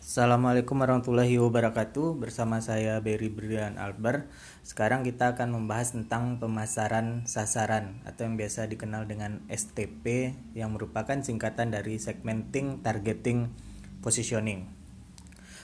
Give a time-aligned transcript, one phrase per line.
[0.00, 2.16] Assalamualaikum warahmatullahi wabarakatuh.
[2.16, 4.32] Bersama saya Berry Brian Albert.
[4.64, 11.20] Sekarang kita akan membahas tentang pemasaran sasaran Atau yang biasa dikenal dengan STP Yang merupakan
[11.20, 13.52] singkatan dari Segmenting, Targeting,
[14.00, 14.72] Positioning.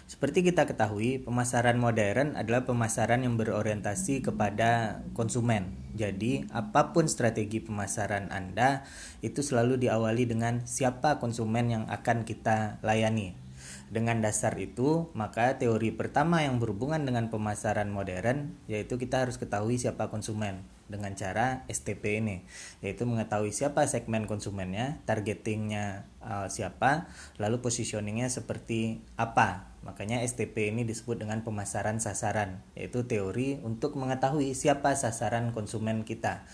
[0.04, 5.80] Seperti kita ketahui, pemasaran modern adalah pemasaran yang berorientasi kepada konsumen.
[5.96, 8.84] Jadi, apa pun strategi pemasaran Anda
[9.24, 13.45] Itu selalu diawali dengan siapa konsumen yang akan kita layani
[13.86, 19.78] dengan dasar itu, maka teori pertama yang berhubungan dengan pemasaran modern yaitu kita harus ketahui
[19.78, 22.46] siapa konsumen dengan cara STP ini,
[22.82, 27.10] yaitu mengetahui siapa segmen konsumennya, targetingnya uh, siapa,
[27.42, 29.66] lalu positioningnya seperti apa.
[29.82, 36.46] Makanya STP ini disebut dengan pemasaran sasaran, yaitu teori untuk mengetahui siapa sasaran konsumen kita.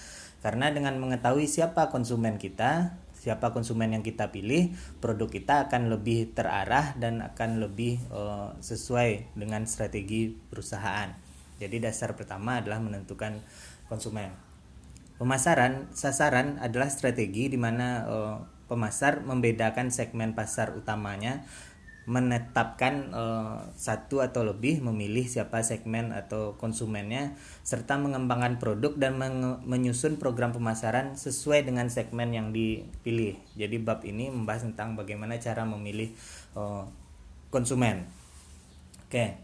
[0.45, 6.35] Karena dengan mengetahui siapa konsumen kita, siapa konsumen yang kita pilih, produk kita akan lebih
[6.35, 11.15] terarah dan akan lebih uh, sesuai dengan strategi perusahaan.
[11.63, 13.39] Jadi dasar pertama adalah menentukan
[13.87, 14.35] konsumen.
[15.23, 21.47] Pemasaran sasaran adalah strategi di mana uh, pemasar membedakan segmen pasar utamanya
[22.03, 29.23] menetapkan uh, satu atau lebih memilih siapa segmen atau konsumennya serta mengembangkan produk dan
[29.63, 33.39] menyusun program pemasaran sesuai dengan segmen yang dipilih.
[33.55, 36.11] Jadi bab ini membahas tentang bagaimana cara memilih
[36.59, 36.83] uh,
[37.55, 38.11] konsumen.
[39.07, 39.39] Oke.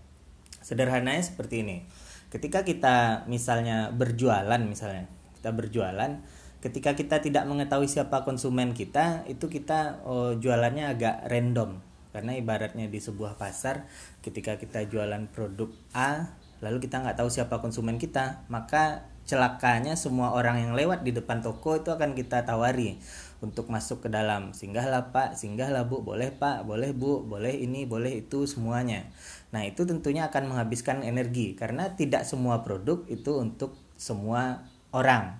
[0.59, 1.87] Sederhananya seperti ini.
[2.29, 5.07] Ketika kita misalnya berjualan misalnya,
[5.39, 6.21] kita berjualan
[6.59, 11.88] ketika kita tidak mengetahui siapa konsumen kita, itu kita uh, jualannya agak random
[12.19, 13.87] karena ibaratnya di sebuah pasar
[14.27, 20.35] ketika kita jualan produk A lalu kita nggak tahu siapa konsumen kita maka celakanya semua
[20.35, 22.99] orang yang lewat di depan toko itu akan kita tawari
[23.39, 24.51] untuk masuk ke dalam.
[24.51, 25.39] Singgahlah pak.
[25.39, 26.03] Singgahlah bu.
[26.03, 26.67] Boleh pak.
[26.67, 27.23] Boleh bu.
[27.23, 29.07] Boleh ini boleh itu semuanya.
[29.55, 31.55] Nah itu tentunya akan menghabiskan energi.
[31.55, 35.39] Karena tidak semua produk itu untuk semua orang.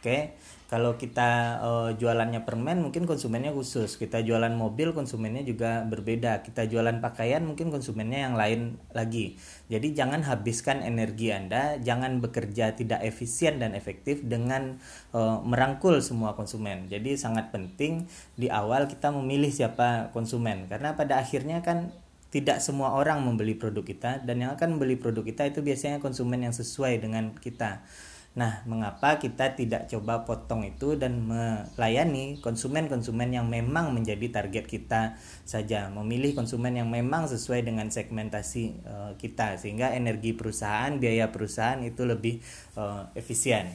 [0.00, 0.34] Oke
[0.66, 3.94] kalau kita uh, jualannya permen mungkin konsumennya khusus.
[3.94, 6.42] Kita jualan mobil konsumennya juga berbeda.
[6.42, 9.38] Kita jualan pakaian mungkin konsumennya yang lain lagi.
[9.70, 14.82] Jadi jangan habiskan energi anda jangan bekerja tidak efisien dan efektif dengan
[15.14, 16.90] uh, merangkul semua konsumen.
[16.90, 20.66] Jadi sangat penting di awal kita memilih siapa konsumen.
[20.66, 21.94] Karena pada akhirnya kan
[22.34, 26.42] tidak semua orang membeli produk kita dan yang akan membeli produk kita itu biasanya konsumen
[26.42, 27.86] yang sesuai dengan kita
[28.36, 35.16] Nah, mengapa kita tidak coba potong itu dan melayani konsumen-konsumen yang memang menjadi target kita
[35.48, 41.80] saja, memilih konsumen yang memang sesuai dengan segmentasi uh, kita sehingga energi perusahaan, biaya perusahaan
[41.80, 42.44] itu lebih
[42.76, 43.72] uh, efisien.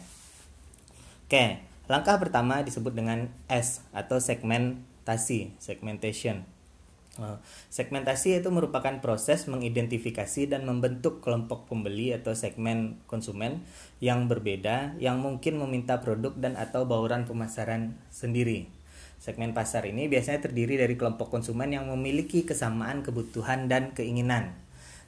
[1.26, 1.58] Oke,
[1.90, 6.46] langkah pertama disebut dengan S atau segmentasi, segmentation.
[7.22, 7.38] Eh,
[7.70, 13.62] segmentasi itu merupakan proses mengidentifikasi dan membentuk kelompok pembeli atau segmen konsumen
[14.02, 18.68] yang berbeda yang mungkin meminta produk dan atau bauran pemasaran sendiri.
[19.22, 24.58] Segmen pasar ini biasanya terdiri dari kelompok konsumen yang memiliki kesamaan kebutuhan dan keinginan.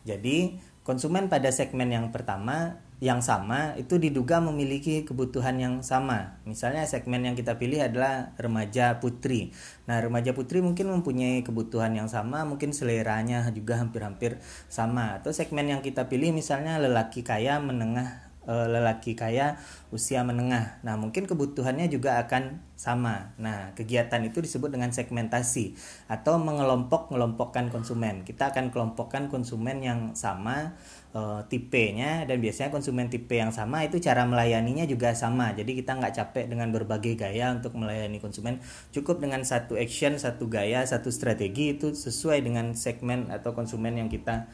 [0.05, 6.37] Jadi, konsumen pada segmen yang pertama yang sama itu diduga memiliki kebutuhan yang sama.
[6.45, 9.55] Misalnya segmen yang kita pilih adalah remaja putri.
[9.89, 14.39] Nah, remaja putri mungkin mempunyai kebutuhan yang sama, mungkin seleranya juga hampir-hampir
[14.71, 15.17] sama.
[15.19, 19.59] Atau segmen yang kita pilih misalnya lelaki kaya menengah e, lelaki kaya
[19.91, 20.79] usia menengah.
[20.83, 23.35] Nah, mungkin kebutuhannya juga akan sama.
[23.39, 25.77] Nah, kegiatan itu disebut dengan segmentasi
[26.11, 28.27] atau mengelompok-ngelompokkan konsumen.
[28.27, 30.75] Kita akan kelompokkan konsumen yang sama
[31.13, 35.53] uh, tipenya dan biasanya konsumen tipe yang sama itu cara melayaninya juga sama.
[35.53, 38.59] Jadi kita nggak capek dengan berbagai gaya untuk melayani konsumen.
[38.91, 44.09] Cukup dengan satu action satu gaya satu strategi itu sesuai dengan segmen atau konsumen yang
[44.09, 44.49] kita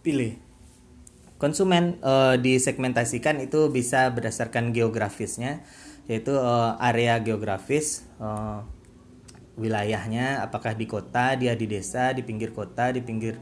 [0.00, 0.40] pilih.
[1.36, 5.60] Konsumen uh, disegmentasikan itu bisa berdasarkan geografisnya
[6.04, 8.60] yaitu uh, area geografis uh,
[9.56, 13.40] wilayahnya apakah di kota dia di desa di pinggir kota di pinggir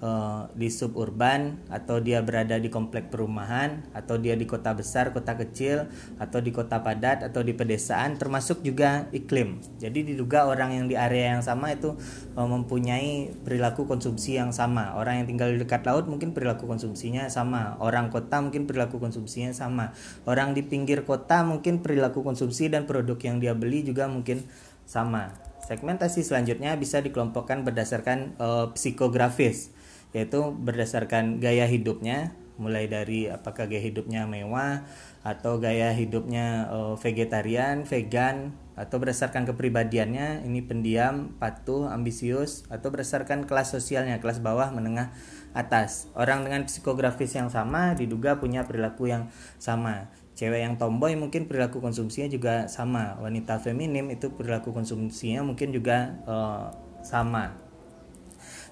[0.00, 5.36] uh, di suburban atau dia berada di komplek perumahan atau dia di kota besar, kota
[5.36, 5.86] kecil
[6.16, 9.60] atau di kota padat atau di pedesaan termasuk juga iklim.
[9.78, 11.94] Jadi diduga orang yang di area yang sama itu
[12.34, 14.96] uh, mempunyai perilaku konsumsi yang sama.
[14.96, 17.76] Orang yang tinggal di dekat laut mungkin perilaku konsumsinya sama.
[17.78, 19.92] Orang kota mungkin perilaku konsumsinya sama.
[20.24, 24.42] Orang di pinggir kota mungkin perilaku konsumsi dan produk yang dia beli juga mungkin
[24.88, 25.30] sama.
[25.70, 29.70] Segmentasi selanjutnya bisa dikelompokkan berdasarkan uh, psikografis
[30.10, 34.84] yaitu berdasarkan gaya hidupnya mulai dari apakah gaya hidupnya mewah
[35.24, 43.48] atau gaya hidupnya uh, vegetarian, vegan atau berdasarkan kepribadiannya ini pendiam, patuh, ambisius atau berdasarkan
[43.48, 45.12] kelas sosialnya, kelas bawah, menengah,
[45.56, 46.08] atas.
[46.14, 50.12] Orang dengan psikografis yang sama diduga punya perilaku yang sama.
[50.38, 53.20] Cewek yang tomboy mungkin perilaku konsumsinya juga sama.
[53.20, 56.72] Wanita feminim itu perilaku konsumsinya mungkin juga uh,
[57.04, 57.69] sama.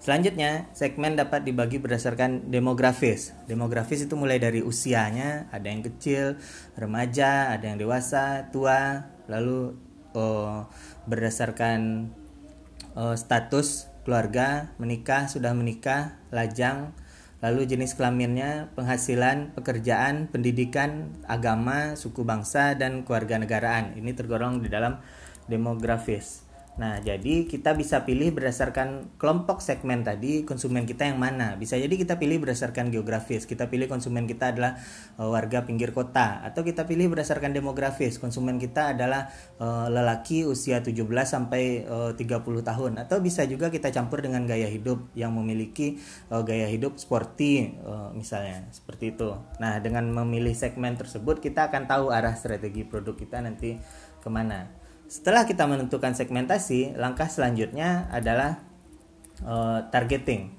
[0.09, 3.37] Selanjutnya, segmen dapat dibagi berdasarkan demografis.
[3.45, 6.41] Demografis itu mulai dari usianya, ada yang kecil,
[6.81, 9.77] remaja, ada yang dewasa, tua, lalu
[10.17, 10.65] oh,
[11.05, 12.09] berdasarkan
[12.97, 16.97] oh, status keluarga, menikah, sudah menikah, lajang,
[17.45, 23.93] lalu jenis kelaminnya, penghasilan, pekerjaan, pendidikan, agama, suku bangsa, dan keluarga negaraan.
[23.93, 25.05] Ini tergolong di dalam
[25.53, 26.48] demografis.
[26.79, 31.59] Nah, jadi kita bisa pilih berdasarkan kelompok segmen tadi konsumen kita yang mana.
[31.59, 33.51] Bisa jadi kita pilih berdasarkan geografis.
[33.51, 34.79] Kita pilih konsumen kita adalah
[35.19, 38.23] uh, warga pinggir kota atau kita pilih berdasarkan demografis.
[38.23, 39.27] Konsumen kita adalah
[39.59, 44.71] uh, lelaki usia 17 sampai uh, 30 tahun atau bisa juga kita campur dengan gaya
[44.71, 45.99] hidup yang memiliki
[46.31, 49.35] uh, gaya hidup sporty uh, misalnya seperti itu.
[49.59, 53.75] Nah, dengan memilih segmen tersebut kita akan tahu arah strategi produk kita nanti
[54.23, 54.78] ke mana.
[55.09, 58.61] Setelah kita menentukan segmentasi, langkah selanjutnya adalah
[59.41, 60.53] uh, targeting.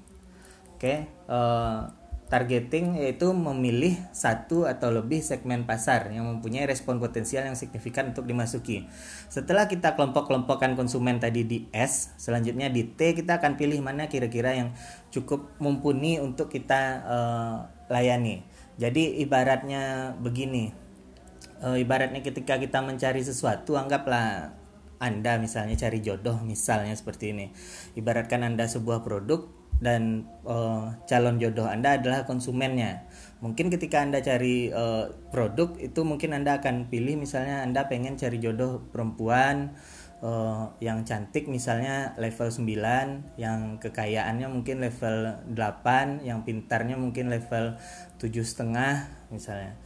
[0.74, 0.98] Oke, okay?
[1.30, 1.80] uh, eh,
[2.26, 8.26] targeting yaitu memilih satu atau lebih segmen pasar yang mempunyai respon potensial yang signifikan untuk
[8.26, 8.90] dimasuki.
[9.30, 14.56] Setelah kita kelompok-kelompokkan konsumen tadi di S, selanjutnya di T kita akan pilih mana kira-kira
[14.56, 14.74] yang
[15.14, 17.56] cukup mumpuni untuk kita uh,
[17.92, 18.42] layani.
[18.80, 20.72] Jadi ibaratnya begini,
[21.62, 24.60] uh, ibaratnya ketika kita mencari sesuatu anggaplah
[25.00, 27.48] anda misalnya cari jodoh misalnya seperti ini.
[27.96, 29.48] Ibaratkan Anda sebuah produk
[29.80, 33.08] dan uh, calon jodoh Anda adalah konsumennya.
[33.40, 38.36] Mungkin ketika Anda cari uh, produk itu mungkin Anda akan pilih misalnya Anda pengen cari
[38.44, 39.72] jodoh perempuan
[40.20, 47.80] uh, yang cantik misalnya level 9 yang kekayaannya mungkin level 8 yang pintarnya mungkin level
[48.20, 49.80] tujuh setengah misalnya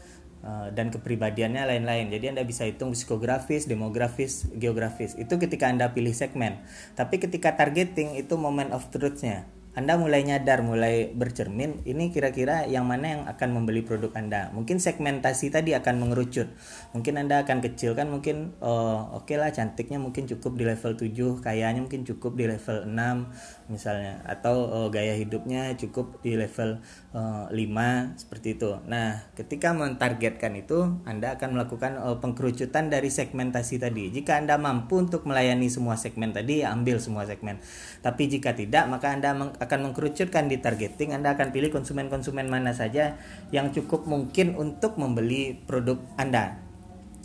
[0.76, 2.12] dan kepribadiannya lain-lain.
[2.12, 5.16] Jadi Anda bisa hitung psikografis, demografis, geografis.
[5.16, 6.60] Itu ketika Anda pilih segmen.
[6.92, 9.48] Tapi ketika targeting itu moment of truth-nya.
[9.74, 14.54] Anda mulai nyadar, mulai bercermin, ini kira-kira yang mana yang akan membeli produk Anda.
[14.54, 16.46] Mungkin segmentasi tadi akan mengerucut.
[16.94, 21.42] Mungkin Anda akan kecilkan, mungkin oh, oke okay lah cantiknya mungkin cukup di level 7,
[21.42, 24.20] kayaknya mungkin cukup di level 6 misalnya.
[24.24, 26.80] Atau oh, gaya hidupnya cukup di level
[27.12, 28.76] oh, 5 seperti itu.
[28.88, 34.10] Nah, ketika mentargetkan itu, Anda akan melakukan oh, pengkerucutan dari segmentasi tadi.
[34.12, 37.60] Jika Anda mampu untuk melayani semua segmen tadi, ya ambil semua segmen.
[38.00, 43.16] Tapi jika tidak, maka Anda akan mengkerucutkan di targeting, Anda akan pilih konsumen-konsumen mana saja
[43.52, 46.63] yang cukup mungkin untuk membeli produk Anda.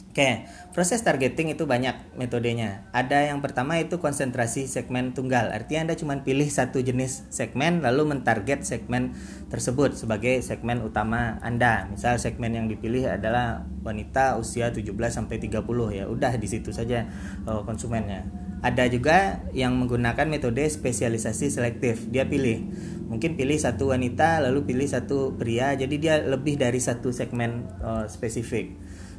[0.10, 2.90] Oke, proses targeting itu banyak metodenya.
[2.98, 5.54] Ada yang pertama itu konsentrasi segmen tunggal.
[5.54, 9.14] Artinya Anda cuma pilih satu jenis segmen lalu mentarget segmen
[9.54, 11.86] tersebut sebagai segmen utama Anda.
[11.94, 15.62] Misal segmen yang dipilih adalah wanita usia 17 sampai 30
[15.94, 16.10] ya.
[16.10, 17.06] Udah di situ saja
[17.46, 18.26] oh, konsumennya.
[18.66, 22.10] Ada juga yang menggunakan metode spesialisasi selektif.
[22.10, 22.66] Dia pilih,
[23.14, 25.78] mungkin pilih satu wanita lalu pilih satu pria.
[25.78, 28.74] Jadi dia lebih dari satu segmen uh, spesifik.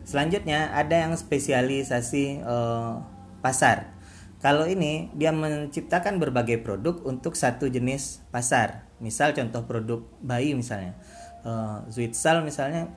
[0.05, 3.00] Selanjutnya ada yang spesialisasi uh,
[3.44, 3.94] pasar.
[4.41, 8.88] Kalau ini dia menciptakan berbagai produk untuk satu jenis pasar.
[8.97, 10.97] Misal contoh produk bayi misalnya.
[11.45, 12.88] Uh, Zwitsal misalnya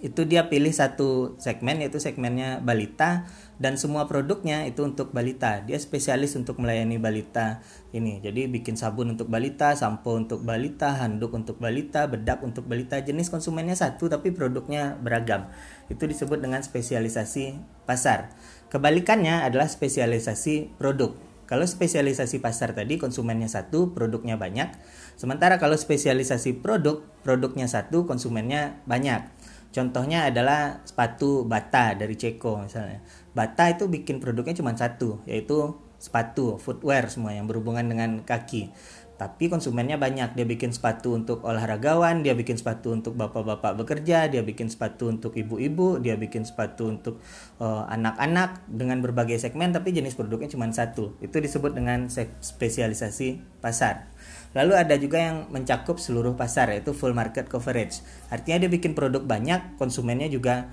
[0.00, 3.28] itu dia pilih satu segmen yaitu segmennya balita
[3.60, 5.60] dan semua produknya itu untuk balita.
[5.60, 7.60] Dia spesialis untuk melayani balita
[7.92, 8.16] ini.
[8.24, 12.96] Jadi bikin sabun untuk balita sampo untuk balita handuk untuk balita bedak untuk balita.
[13.04, 15.52] Jenis konsumennya satu tapi produknya beragam.
[15.92, 18.32] Itu disebut dengan spesialisasi pasar.
[18.72, 21.12] Kebalikannya adalah spesialisasi produk.
[21.44, 24.70] Kalau spesialisasi pasar tadi konsumennya satu, produknya banyak.
[25.18, 29.26] Sementara kalau spesialisasi produk, produknya satu, konsumennya banyak.
[29.70, 33.00] Contohnya adalah sepatu Bata dari Ceko misalnya.
[33.30, 38.74] Bata itu bikin produknya cuma satu, yaitu sepatu, footwear semua yang berhubungan dengan kaki.
[39.20, 40.32] Tapi konsumennya banyak.
[40.32, 45.36] Dia bikin sepatu untuk olahragawan, dia bikin sepatu untuk bapak-bapak bekerja, dia bikin sepatu untuk
[45.36, 47.20] ibu-ibu, dia bikin sepatu untuk
[47.60, 51.20] eh, anak-anak uh, dengan berbagai segmen tapi jenis produknya cuma satu.
[51.20, 52.08] Itu disebut dengan
[52.40, 54.08] spesialisasi pasar.
[54.50, 58.02] Lalu ada juga yang mencakup seluruh pasar yaitu full market coverage.
[58.34, 60.70] Artinya dia bikin produk banyak, konsumennya juga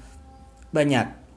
[0.74, 1.30] banyak.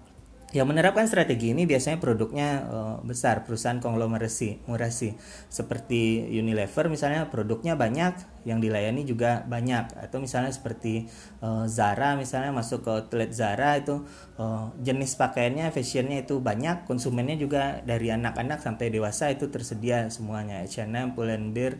[0.50, 5.14] yang menerapkan strategi ini biasanya produknya uh, besar, perusahaan konglomerasi, murasi
[5.46, 11.06] seperti Unilever misalnya produknya banyak, yang dilayani juga banyak atau misalnya seperti
[11.38, 14.02] uh, Zara misalnya masuk ke outlet Zara itu
[14.42, 20.66] uh, jenis pakaiannya, fashionnya itu banyak, konsumennya juga dari anak-anak sampai dewasa itu tersedia semuanya.
[20.66, 21.78] H&M, Pull&Bear,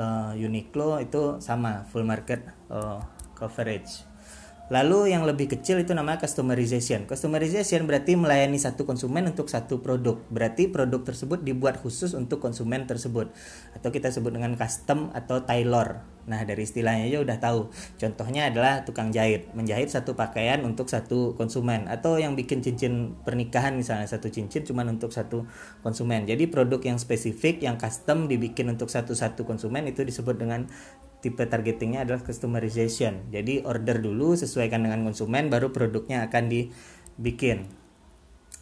[0.00, 3.04] uh, Uniqlo itu sama full market uh,
[3.36, 4.08] coverage.
[4.70, 7.02] Lalu yang lebih kecil itu namanya customization.
[7.02, 10.22] Customization berarti melayani satu konsumen untuk satu produk.
[10.30, 13.34] Berarti produk tersebut dibuat khusus untuk konsumen tersebut.
[13.74, 16.06] Atau kita sebut dengan custom atau tailor.
[16.28, 17.60] Nah, dari istilahnya aja udah tahu.
[17.96, 23.76] Contohnya adalah tukang jahit, menjahit satu pakaian untuk satu konsumen atau yang bikin cincin pernikahan
[23.76, 25.48] misalnya satu cincin cuma untuk satu
[25.80, 26.28] konsumen.
[26.28, 30.68] Jadi produk yang spesifik, yang custom dibikin untuk satu-satu konsumen itu disebut dengan
[31.20, 33.28] tipe targetingnya adalah customization.
[33.28, 37.68] Jadi order dulu sesuaikan dengan konsumen baru produknya akan dibikin.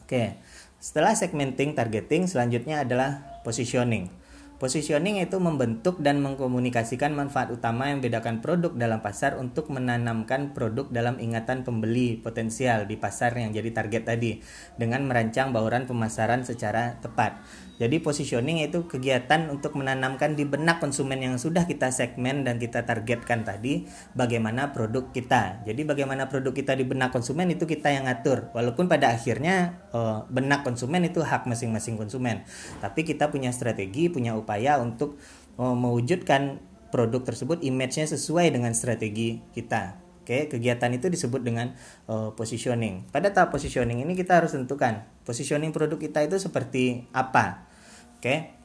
[0.05, 0.38] Oke.
[0.79, 4.27] Setelah segmenting targeting selanjutnya adalah positioning.
[4.59, 10.91] Positioning itu membentuk dan mengkomunikasikan manfaat utama yang bedakan produk dalam pasar untuk menanamkan produk
[10.91, 14.43] dalam ingatan pembeli potensial di pasar yang jadi target tadi
[14.75, 17.38] dengan merancang bauran pemasaran secara tepat.
[17.78, 22.82] Jadi positioning itu kegiatan untuk menanamkan di benak konsumen yang sudah kita segmen dan kita
[22.82, 23.87] targetkan tadi
[24.18, 25.62] bagaimana produk kita.
[25.62, 28.50] Jadi bagaimana produk kita di benak konsumen itu kita yang ngatur.
[28.50, 32.42] Walaupun pada akhirnya uh, benak konsumen itu hak masing-masing konsumen.
[32.82, 35.14] Tapi kita punya strategi, punya upaya untuk
[35.54, 36.58] uh, mewujudkan
[36.90, 40.02] produk tersebut image-nya sesuai dengan strategi kita.
[40.26, 41.73] Oke, kegiatan itu disebut dengan
[42.04, 43.08] uh, positioning.
[43.08, 47.67] Pada tahap positioning ini kita harus tentukan positioning produk kita itu seperti apa.
[48.18, 48.58] Oke.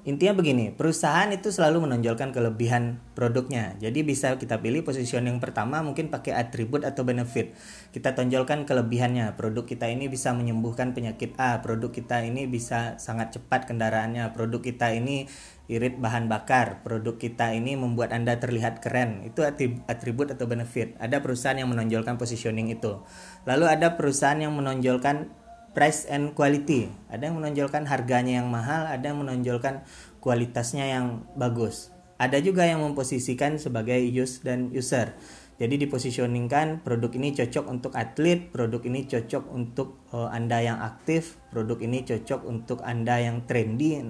[0.00, 3.76] Intinya begini, perusahaan itu selalu menonjolkan kelebihan produknya.
[3.84, 7.52] Jadi bisa kita pilih positioning pertama mungkin pakai atribut atau benefit.
[7.92, 9.36] Kita tonjolkan kelebihannya.
[9.36, 14.64] Produk kita ini bisa menyembuhkan penyakit A, produk kita ini bisa sangat cepat kendaraannya, produk
[14.64, 15.28] kita ini
[15.68, 19.20] irit bahan bakar, produk kita ini membuat Anda terlihat keren.
[19.28, 20.96] Itu atribut atau benefit.
[20.96, 23.04] Ada perusahaan yang menonjolkan positioning itu.
[23.44, 25.28] Lalu ada perusahaan yang menonjolkan
[25.72, 26.90] price and quality.
[27.10, 29.86] Ada yang menonjolkan harganya yang mahal, ada yang menonjolkan
[30.18, 31.94] kualitasnya yang bagus.
[32.20, 35.16] Ada juga yang memposisikan sebagai use dan user.
[35.60, 41.36] Jadi dipositioningkan produk ini cocok untuk atlet, produk ini cocok untuk uh, Anda yang aktif,
[41.52, 44.00] produk ini cocok untuk Anda yang trendy,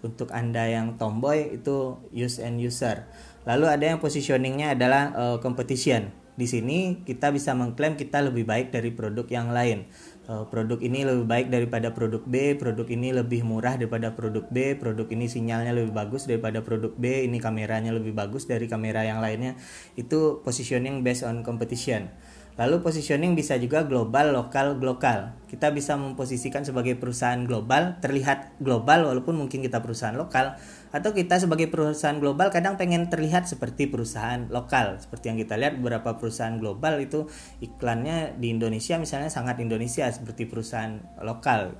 [0.00, 3.04] untuk Anda yang tomboy itu use and user.
[3.44, 6.08] Lalu ada yang positioningnya adalah uh, competition.
[6.40, 9.84] Di sini kita bisa mengklaim kita lebih baik dari produk yang lain
[10.28, 14.76] uh, produk ini lebih baik daripada produk B, produk ini lebih murah daripada produk B,
[14.76, 19.20] produk ini sinyalnya lebih bagus daripada produk B, ini kameranya lebih bagus dari kamera yang
[19.20, 19.56] lainnya.
[19.96, 22.08] Itu positioning based on competition.
[22.54, 25.34] Lalu positioning bisa juga global, lokal, global.
[25.50, 30.54] Kita bisa memposisikan sebagai perusahaan global, terlihat global walaupun mungkin kita perusahaan lokal
[30.94, 35.02] atau kita sebagai perusahaan global kadang pengen terlihat seperti perusahaan lokal.
[35.02, 37.26] Seperti yang kita lihat beberapa perusahaan global itu
[37.58, 41.74] iklannya di Indonesia misalnya sangat Indonesia seperti perusahaan lokal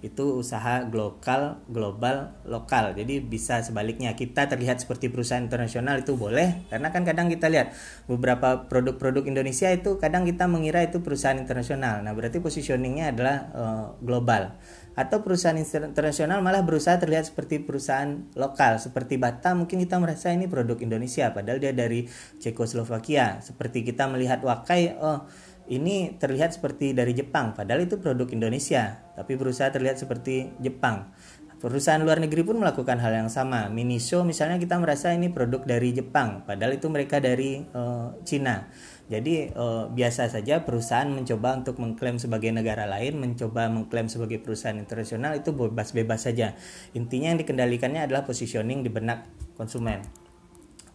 [0.00, 2.96] itu usaha global global lokal.
[2.96, 7.76] Jadi bisa sebaliknya kita terlihat seperti perusahaan internasional itu boleh karena kan kadang kita lihat
[8.08, 12.00] beberapa produk-produk Indonesia itu kadang kita mengira itu perusahaan internasional.
[12.00, 14.56] Nah berarti positioningnya adalah uh, global.
[14.90, 18.76] Atau perusahaan internasional malah berusaha terlihat seperti perusahaan lokal.
[18.82, 22.08] Seperti Batam mungkin kita merasa ini produk Indonesia padahal dia dari
[22.42, 23.40] Cekoslovakia.
[23.40, 25.24] Seperti kita melihat Wakai oh
[25.70, 31.14] ini terlihat seperti dari Jepang, padahal itu produk Indonesia, tapi berusaha terlihat seperti Jepang.
[31.60, 33.68] Perusahaan luar negeri pun melakukan hal yang sama.
[33.68, 38.66] Miniso misalnya kita merasa ini produk dari Jepang, padahal itu mereka dari uh, Cina.
[39.12, 44.78] Jadi uh, biasa saja perusahaan mencoba untuk mengklaim sebagai negara lain, mencoba mengklaim sebagai perusahaan
[44.78, 46.56] internasional itu bebas-bebas saja.
[46.96, 50.29] Intinya yang dikendalikannya adalah positioning di benak konsumen.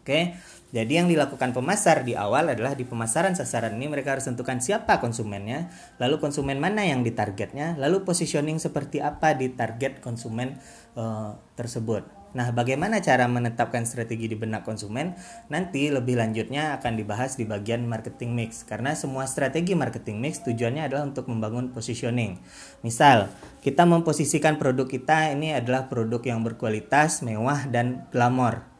[0.05, 0.37] Oke.
[0.69, 5.01] Jadi yang dilakukan pemasar di awal adalah di pemasaran sasaran ini mereka harus tentukan siapa
[5.01, 10.61] konsumennya, lalu konsumen mana yang ditargetnya, lalu positioning seperti apa di target konsumen
[10.93, 12.05] uh, tersebut.
[12.37, 15.17] Nah, bagaimana cara menetapkan strategi di benak konsumen?
[15.49, 20.85] Nanti lebih lanjutnya akan dibahas di bagian marketing mix karena semua strategi marketing mix tujuannya
[20.85, 22.37] adalah untuk membangun positioning.
[22.85, 23.33] Misal,
[23.65, 28.74] kita memposisikan produk kita ini adalah produk yang berkualitas, mewah dan glamor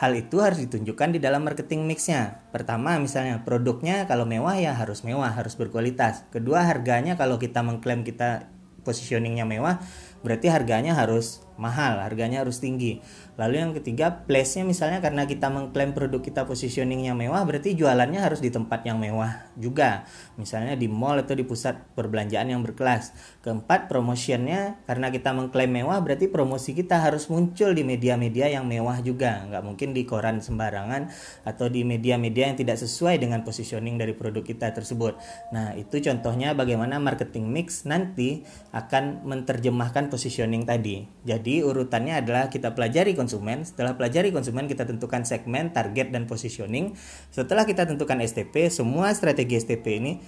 [0.00, 2.40] Hal itu harus ditunjukkan di dalam marketing mixnya.
[2.56, 6.24] Pertama, misalnya produknya kalau mewah ya harus mewah, harus berkualitas.
[6.32, 8.48] Kedua, harganya kalau kita mengklaim kita
[8.80, 9.76] positioningnya mewah,
[10.24, 13.04] berarti harganya harus mahal, harganya harus tinggi.
[13.36, 18.40] Lalu yang ketiga, place-nya misalnya karena kita mengklaim produk kita positioningnya mewah, berarti jualannya harus
[18.40, 20.08] di tempat yang mewah juga.
[20.40, 23.12] Misalnya di mall atau di pusat perbelanjaan yang berkelas.
[23.44, 29.00] Keempat, promotionnya karena kita mengklaim mewah, berarti promosi kita harus muncul di media-media yang mewah
[29.04, 29.44] juga.
[29.48, 31.12] Nggak mungkin di koran sembarangan
[31.44, 35.16] atau di media-media yang tidak sesuai dengan positioning dari produk kita tersebut.
[35.52, 41.08] Nah, itu contohnya bagaimana marketing mix nanti akan menerjemahkan positioning tadi.
[41.50, 43.66] Jadi urutannya adalah kita pelajari konsumen.
[43.66, 46.94] Setelah pelajari konsumen, kita tentukan segmen, target, dan positioning.
[47.34, 50.22] Setelah kita tentukan STP, semua strategi STP ini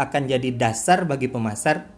[0.00, 1.92] akan jadi dasar bagi pemasar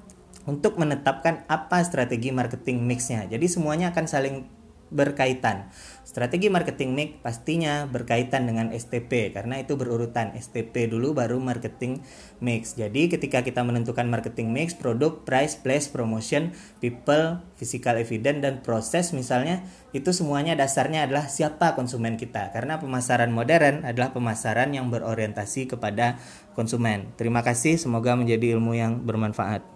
[0.51, 3.31] untuk menetapkan apa strategi marketing mixnya.
[3.31, 4.51] Jadi semuanya akan saling
[4.91, 5.71] berkaitan.
[6.17, 12.01] Strategi marketing mix pastinya berkaitan dengan STP karena itu berurutan STP dulu baru marketing
[12.41, 12.73] mix.
[12.73, 19.13] Jadi ketika kita menentukan marketing mix, produk, price, place, promotion, people, physical evidence dan proses
[19.13, 19.61] misalnya
[19.93, 22.49] itu semuanya dasarnya adalah siapa konsumen kita.
[22.49, 26.17] Karena pemasaran modern adalah pemasaran yang berorientasi kepada
[26.57, 27.13] konsumen.
[27.21, 29.76] Terima kasih, semoga menjadi ilmu yang bermanfaat.